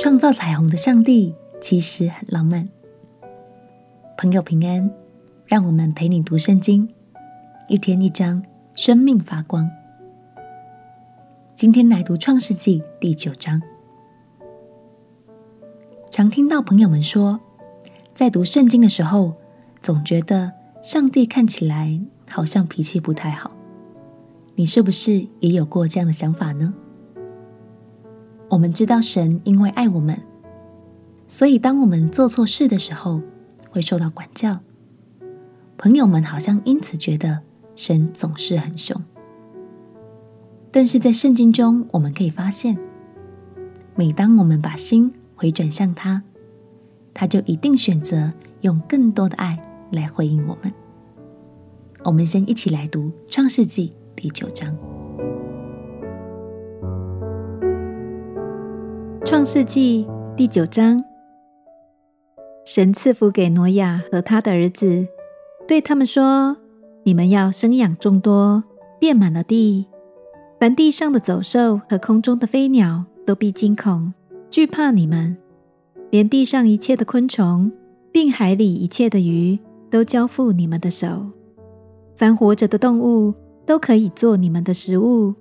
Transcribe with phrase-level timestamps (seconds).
[0.00, 2.66] 创造彩虹的上帝其实很浪漫。
[4.16, 4.90] 朋友平安，
[5.44, 6.88] 让我们陪你读圣经，
[7.68, 8.42] 一天一章，
[8.74, 9.70] 生命发光。
[11.54, 13.60] 今天来读创世纪第九章。
[16.10, 17.38] 常听到朋友们说，
[18.14, 19.34] 在读圣经的时候，
[19.80, 20.50] 总觉得
[20.82, 23.50] 上帝看起来好像脾气不太好。
[24.54, 26.72] 你是不是也有过这样的想法呢？
[28.50, 30.20] 我们知道神因为爱我们，
[31.28, 33.22] 所以当我们做错事的时候，
[33.70, 34.58] 会受到管教。
[35.78, 37.42] 朋友们好像因此觉得
[37.76, 39.00] 神总是很凶。
[40.72, 42.76] 但是在圣经中，我们可以发现，
[43.94, 46.24] 每当我们把心回转向他，
[47.14, 48.32] 他就一定选择
[48.62, 50.72] 用更多的爱来回应我们。
[52.02, 54.76] 我们先一起来读创世纪第九章。
[59.24, 61.02] 创世纪第九章，
[62.64, 65.06] 神赐福给挪亚和他的儿子，
[65.68, 66.56] 对他们说
[67.04, 68.64] ：“你们要生养众多，
[68.98, 69.86] 遍满了地。
[70.58, 74.12] 凡地上的走兽和空中的飞鸟，都必惊恐
[74.48, 75.36] 惧怕你们；
[76.10, 77.70] 连地上一切的昆虫，
[78.10, 79.58] 并海里一切的鱼，
[79.90, 81.26] 都交付你们的手。
[82.16, 83.34] 凡活着的动物，
[83.66, 85.34] 都可以做你们的食物。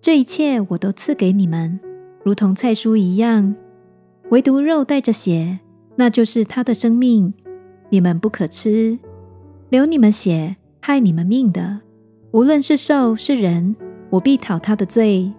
[0.00, 1.80] 这一切我都赐给你们。”
[2.28, 3.54] 如同菜蔬一样，
[4.28, 5.60] 唯独肉带着血，
[5.96, 7.32] 那就是他的生命，
[7.88, 8.98] 你们不可吃。
[9.70, 11.80] 流你们血、害你们命的，
[12.32, 13.74] 无论是兽是人，
[14.10, 15.32] 我必讨他的罪。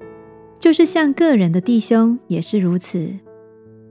[0.60, 3.08] 就是像个人的弟兄也是如此。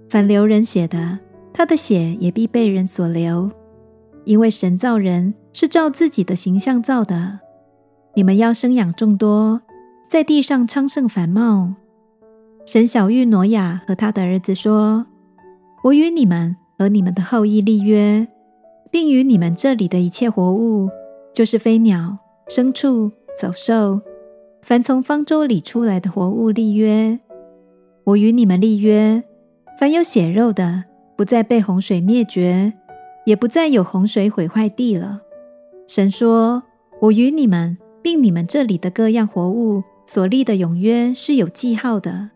[0.09, 1.21] 凡流人血的，
[1.53, 3.49] 他的血也必被人所流，
[4.25, 7.39] 因为神造人是照自己的形象造的。
[8.17, 9.63] 你们要生养众多，
[10.11, 11.75] 在地上昌盛繁茂。
[12.69, 15.07] 神小玉挪亚和他的儿子说
[15.85, 18.29] ：“我与你们和你们的后裔立约，
[18.91, 20.91] 并与你们这里的一切活物，
[21.33, 23.11] 就是飞鸟、牲畜、
[23.41, 24.03] 走兽，
[24.61, 27.19] 凡从方舟里出来的活物立约。
[28.05, 29.25] 我与你们立约，
[29.81, 30.85] 凡有血肉的，
[31.17, 32.75] 不再被洪水灭绝，
[33.25, 35.23] 也不再有洪水毁坏地了。”
[35.89, 36.65] 神说
[37.01, 42.33] ：“我与你们，并你们这里的各样活物所立的永约是有记号的。”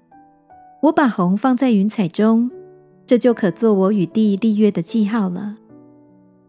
[0.83, 2.51] 我把虹放在云彩中，
[3.07, 5.57] 这就可做我与地立约的记号了。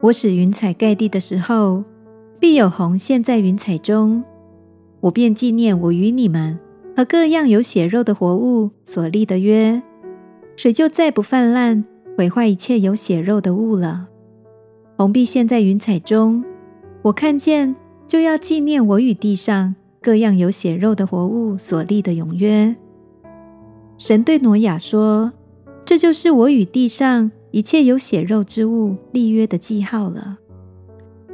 [0.02, 1.84] 我使云彩盖地的时候，
[2.40, 4.24] 必有虹现在云彩中，
[5.02, 6.58] 我便纪念我与你们
[6.98, 9.80] 和各样有血肉的活物所立的约，
[10.56, 11.86] 水就再不泛滥
[12.18, 14.08] 毁坏一切有血肉的物了。
[14.98, 16.44] 虹必现在云彩中，
[17.04, 17.76] 我看见
[18.08, 22.76] 就要纪念我与地上各样有血肉的活物所立的永约。
[23.98, 25.32] 神对挪亚说
[25.86, 30.38] ：“这就是我与地上一切有血肉之物立约的记号了。”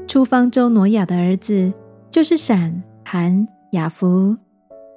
[0.07, 1.71] 出方舟挪亚的儿子
[2.11, 4.35] 就是闪、含、雅弗。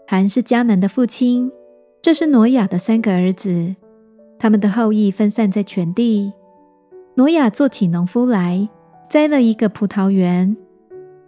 [0.07, 1.51] 含是迦南的父亲。
[2.03, 3.77] 这是挪亚的三个儿子，
[4.39, 6.33] 他们的后裔分散在全地。
[7.15, 8.69] 挪亚做起农夫来，
[9.09, 10.57] 栽了一个葡萄园。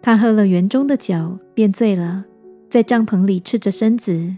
[0.01, 2.25] 他喝了园中的酒，便醉了，
[2.69, 4.35] 在帐篷里赤着身子。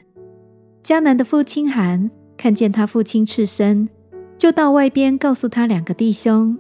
[0.88, 3.90] 迦南的父亲含看见他父亲赤身，
[4.38, 6.58] 就到外边告诉他两个弟兄。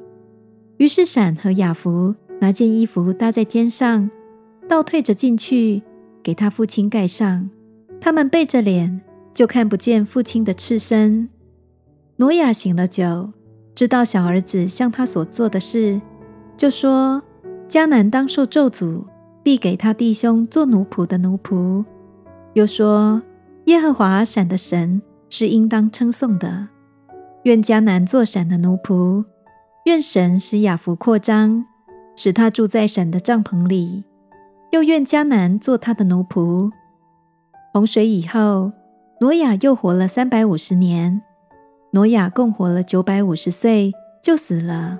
[0.75, 4.11] 于是闪和雅弗拿件衣服搭在肩上，
[4.67, 5.81] 倒退着进去，
[6.21, 7.49] 给他父亲盖上。
[8.01, 8.99] 他们背着脸，
[9.33, 11.29] 就看不见父亲的赤身。
[12.17, 13.29] 挪亚醒了酒，
[13.73, 16.01] 知道小儿子向他所做的事，
[16.57, 17.23] 就说：
[17.69, 19.05] 迦南当受咒诅，
[19.41, 21.85] 必给他弟兄做奴仆的奴仆。
[22.55, 23.21] 又说。
[23.67, 26.69] 耶和华闪的神是应当称颂的，
[27.44, 29.25] 愿迦南做闪的奴仆，
[29.83, 31.66] 愿神使雅弗扩张，
[32.16, 34.06] 使他住在闪的帐篷里，
[34.72, 36.72] 又愿迦南做他的奴仆。
[37.73, 38.72] 洪水以后，
[39.19, 41.21] 挪亚又活了三百五十年，
[41.92, 43.92] 挪亚共活了九百五十岁，
[44.24, 44.97] 就死了。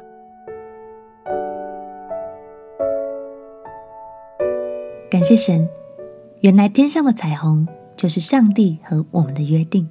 [5.10, 5.70] 感谢神，
[6.42, 7.66] 原来天上的彩虹。
[7.98, 9.90] 就是上帝和我们的约定。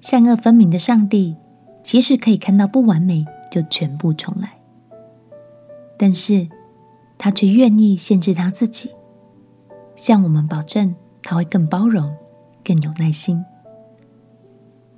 [0.00, 1.36] 善恶分明的上帝，
[1.82, 4.58] 其实可以看到不完美就全部重来，
[5.96, 6.48] 但是
[7.16, 8.90] 他却愿意限制他自己，
[9.94, 12.12] 向我们保证他会更包容、
[12.64, 13.44] 更有耐心。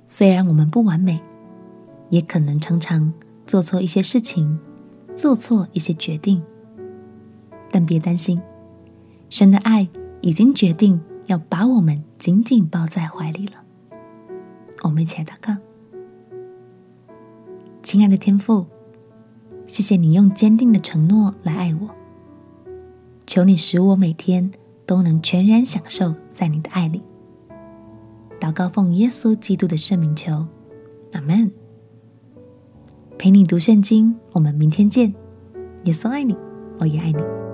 [0.07, 1.21] 虽然我们不完美，
[2.09, 3.13] 也可能常常
[3.45, 4.59] 做错一些事情，
[5.15, 6.41] 做错一些决定，
[7.69, 8.41] 但别担心，
[9.29, 9.87] 神的爱
[10.21, 10.99] 已经决定。
[11.27, 13.53] 要把我们紧紧抱在怀里了。
[14.83, 15.55] 我们一起来祷告。
[17.81, 18.65] 亲爱的天父，
[19.67, 21.89] 谢谢你用坚定的承诺来爱我。
[23.25, 24.51] 求你使我每天
[24.85, 27.01] 都能全然享受在你的爱里。
[28.39, 30.45] 祷告奉耶稣基督的圣名求，
[31.13, 31.51] 阿门。
[33.17, 35.13] 陪你读圣经，我们明天见。
[35.85, 36.35] 耶稣爱你，
[36.79, 37.44] 我也爱你。